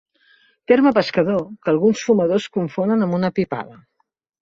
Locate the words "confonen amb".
2.59-3.19